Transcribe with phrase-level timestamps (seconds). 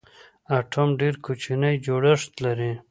[0.57, 2.71] اټوم ډېر کوچنی جوړښت لري.